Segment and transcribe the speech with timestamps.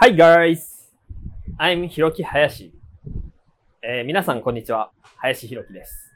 [0.00, 0.60] Hi guys!
[1.58, 2.72] I'm ひろき林。
[3.82, 4.92] えー皆さんこんにちは。
[5.16, 6.12] 林ひろきです、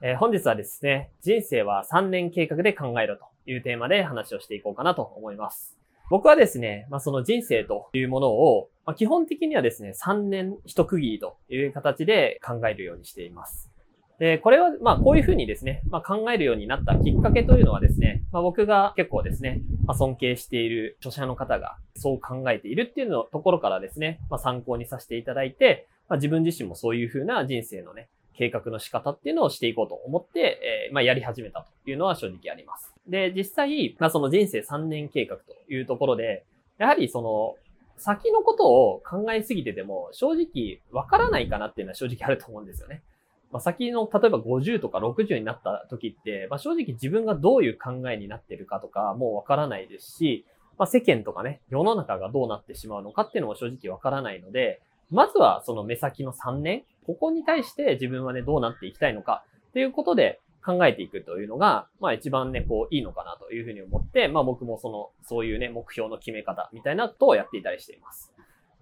[0.00, 5.76] えー本日はですね、人生は3年計画で考えろというテーマで話をしていこうかなと思います。
[6.08, 13.72] 僕はですね、まあ、その人生というものを、まあ、基本的にはですね、3年一区切りという形で考えるようにしています。
[14.20, 32.92] で、これは、まあ、こういうふうにですね、まあ、考えるようになったきっかけというのはですね、まあ、僕が結構ですね、まあ、尊敬している著者の方がそう考えているっていうのところからですね、まあ、参考にさせていただいて、まあ、自分自身もそういうふうな人生のね、計画の仕方っていうのをしていこうと思って、えーまあ、やり始めたというのは正直あります。
[33.08, 36.44] で、実際、まあ、その人生3年計画というところで、
[36.76, 37.54] やはりその、
[37.96, 43.02] 先のことを考えすぎてても、正直わからないかなっていうのは正直あると思うんですよね。
[43.50, 50.46] まあ、先の、例えば50とか60になった時って、まあ、正直自分がどういう考えになってるかとかもうわからないですし、
[50.78, 68.32] まあ、世間とかね、世の中がどうなってしまうのかっていうのも正直わからないので、まずはその目先の3年、ここに対して自分はね、どうなっていきたいのかっていうことで考えていくというのが、まあ一番ね、こういいのかなというふうに思って、まあ僕もその、そういうね、目標の決め方みたいなことをやっていたりしています。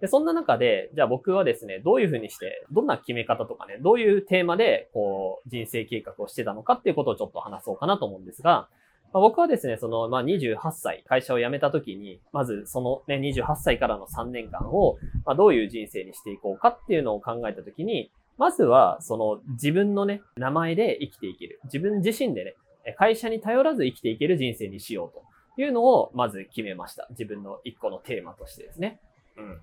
[0.00, 8.68] で、そんな中で、じゃあ僕はですね、どういうふうにして、どんな決め方とかね、どういうテーマで、こう、人生計画をしてたのかっていうことをちょっと話そうかなと思うんですが、
[9.12, 21.60] まあ、僕はですね、その、まあ、28歳、会社を辞めた時に、まずそのね、28歳からの3年間を、まあ、どういう人生にしていこうかっていうのを考えた時に、まずは、その、自分のね、名前で生きていける。
[21.64, 22.54] 自分自身でね、
[22.96, 27.08] 会社に頼らず生きていける人生にしようというのを、まず決めました。
[27.10, 29.00] 自分の一個のテーマとしてですね。
[29.36, 29.60] うん。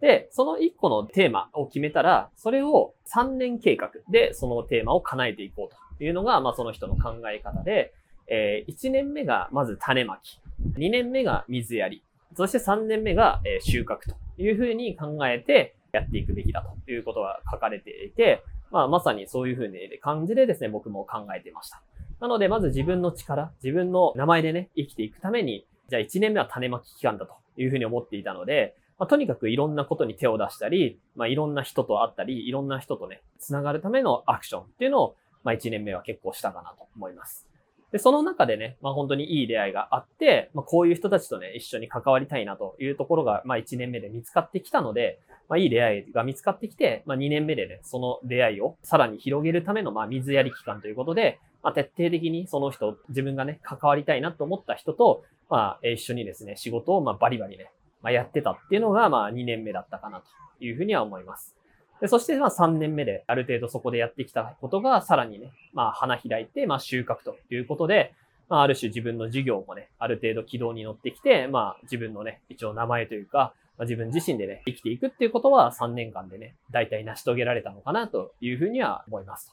[0.00, 7.94] で、その一個のテーマを決めたら、それを3年計画でそのテーマを叶えていこうというのが、まあその人の考え方で、
[8.28, 10.40] えー1年目がまず種まき、
[10.78, 12.02] 2年目が水やり、
[12.34, 21.82] そして3年目が収穫というふうに考えてやっていくべきだということが書かれていて、まあまさにそういうふうな感じでですね、僕も考えていました。
[22.20, 37.46] なので、まず自分の力、自分の名前でね、生きていくために、じゃあ1年目は種まき期間だというふうに思っていたので、まあ、とにかくいろんなことに手を出したり、まあ、いろんな人と会ったり、いろんな人とね、つながるためのアクションっていうのを、まあ、1年目は結構したかなと思います。
[37.92, 57.70] で、その中でね、まあ、本当にいい出会いがあって、まあ、こういう人たちとね、一緒に関わりたいなというところが、まあ、1年目で見つかってきたので、まあ、いい出会いが見つかってきて、まあ、2年目でね、その出会いをさらに広げるための、まあ、水やり期間ということで、まあ、徹底的にその人、自分がね、関わりたいなと思った人と、まあ、一緒にですね、仕事を、まあ、バリバリね、
[58.06, 61.56] まあ、やってたっていうのが、まあ、2年目だったかなというふうには思います。
[62.00, 68.14] でそして、まあ、3年目で、ある程度そこでやってきたことが、さらにね、まあ、花開いて、まあ、収穫ということで、
[68.48, 79.52] まあ、ある種自分の事業もね、ある程度軌道に乗ってきて、まあ、自分のね、一応名前というか、まあ、自分自身でね、生きていくっていうことは3年間でね、大体成し遂げられたのかなというふうには思います。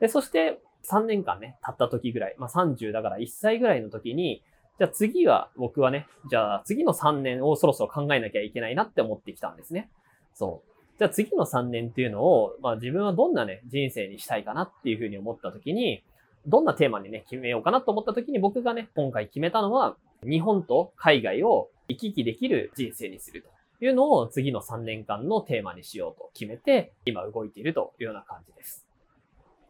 [0.00, 0.60] で、そして、
[0.90, 4.42] 3年間ね、経った時ぐらい、まあ、30だから1歳ぐらいの時に、
[4.78, 9.90] じゃあ次は、僕はね、じゃあ次の3年をそろそろ考えなきゃいけないなって思ってきたんですね。
[10.34, 10.98] そう。
[10.98, 16.02] じゃあ次の3年っていうのを、まあ自分はどんなね、人生にしたいかなっていうふうに思った時に、
[16.46, 23.42] どんなテーマにね、決めようかなと思った時に僕がね、今回決めたのは、日本と海外を行き来できる人生にする
[23.78, 28.86] というのを次の3年間のテーマにしようと決めて、今動いているというような感じです。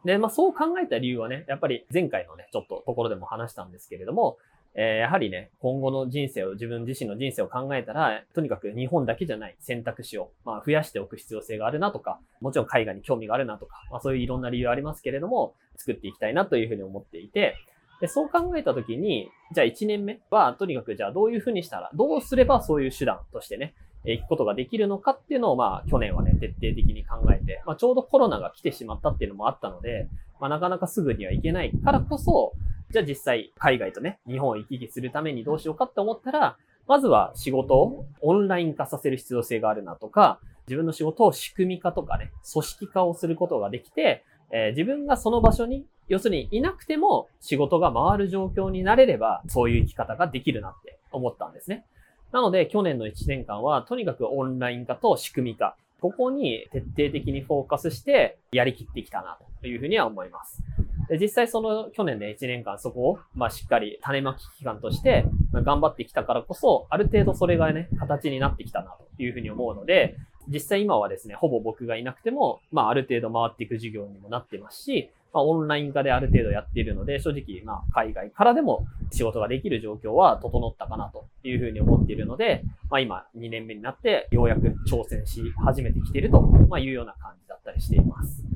[0.04, 4.38] で、まあそう考えた理由はね、やっぱり前回のね、ちょっとところでも話したんですけれども、
[4.78, 17.56] えーやはりね、今後の人生を、自分自身の人生を考えたら、とにかく日本だけじゃない選択肢を、まあ、増やしておく必要性があるなとか、もちろん海外に興味があるなとか、まあ、そういういろんな理由ありますけれども、作っていきたいなというふうに思っていて、
[18.02, 23.75] で、そう考えたときに、じゃあ1年目は、とにかくじゃあどういうふうにしたら、どうすればそういう手段としてね、
[24.05, 30.08] 行くことができるのかっていうのを、まあ、去年はね、徹底的に考えて、まあ、ちょうどコロナが来てしまったっていうのもあったので、
[30.38, 32.52] まあ、なかなかすぐには行けないからこそ、
[32.96, 36.56] じゃあ実際、海外とね、日本を行き来するためにどうしようかって思ったら、
[36.88, 51.84] まずは仕事をオンライン化させる必要性があるなとか、自分の仕事を仕組み化とかね、組織化をすることができて、えー自分がその場所に、要するにいなくても仕事が回る状況になれれば、そういう生き方ができるなって思ったんですね。
[52.32, 60.62] なので、去年の1年間は、とにかくオンライン化と仕組み化、ここに徹底的にフォーカスしてやりきってきたなというふうには思います。
[61.08, 70.16] で実際その去年で1年間そこを、まあ、しっかり種まき期間として頑張ってきたからこそ、ある程度それがね、形になってきたなというふうに思うので、
[70.48, 86.46] 実際今はですね、ほぼ僕がいなくても、まあある程度回っていく授業にもなってますし、まあオンライン化である程度やっているので、正直、まあ海外からでも仕事ができる状況は整ったかなというふうに思っているので、まあ今2年目になってようやく挑戦し始めてきていると、
[86.78, 88.55] いうような感じだったりしています。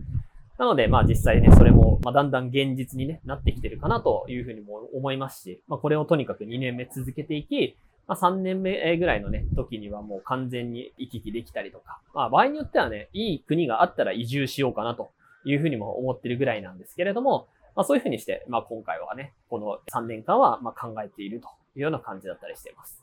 [0.61, 15.13] なので、まあ実際ね、それも、まあだんだん現実にね、なってきてるかなというふうにも思いますし、まあこれをとにかく2年目続けていき、まあ、3年目ぐらいのね、時にはもう完全に行き来できたりとか、まあ、場合によってはね、いい国があったら移住しようかなと
[15.45, 17.47] いうふうにも思ってるぐらいなんですけれども、
[17.77, 21.47] まあ、そういうふうにして、まあ、今回はね、この3年間はま考えていると
[21.77, 23.01] いうような感じだったりしています。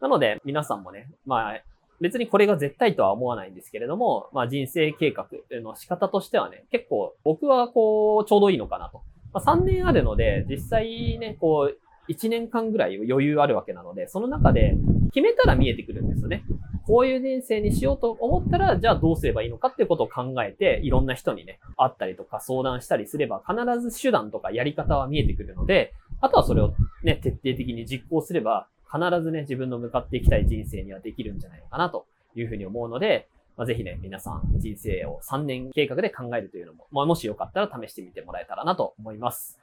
[0.00, 1.60] なので、皆さんもね、まあ、
[2.00, 5.26] 別にこれが絶対とは思わないんですけれども、まあ人生計画
[5.62, 9.02] の仕方としてはね、結構僕はこう、ちょうどいいのかなと。
[9.32, 14.76] まあ、3年あるので、実際ね、こう、1年間ぐらい余裕あるわけなので、その中で
[15.12, 16.44] 決めたら見えてくるんですよね。
[16.86, 39.58] こういう人生にしようと思ったら、じゃあどうすればいいのかっていうことを考えて、いろんな人にね、会ったりとか相談したりすれば、必ず手段とかやり方は見えてくるので、あとはそれをね、徹底的に実行すれば、必ずね、自分の向かっていきたい人生にはできるんじゃないのかなというふうに思うので、まあ、ぜひね、皆さん人生を3年計画で考えるというのも、まあ、もしよかったら試してみてもらえたらなと思います。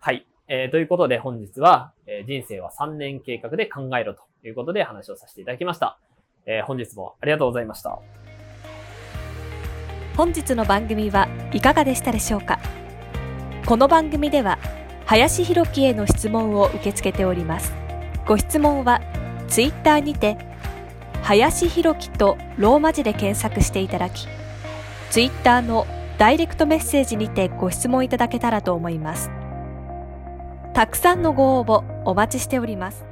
[0.00, 0.26] はい。
[0.48, 5.98] えー、ということで本日は、えー、人生は3年計画で考えろということで話をさせていただきました。
[6.46, 7.98] えー、本日もありがとうございました。
[10.16, 12.58] 本日の番組はいかがでしたでしょうか？
[13.66, 14.58] この番組では
[15.04, 17.87] 林博樹への質問を受け付けております。
[18.28, 19.00] ご質問は
[19.48, 20.36] ツイッターにて
[21.22, 24.28] 林弘樹とローマ字で検索していただき、
[25.10, 25.86] Twitter の
[26.18, 29.30] ダイレクトメッセージにてご質問いただけたらと思います。
[30.74, 33.04] たくさんのご応募お待ちしております。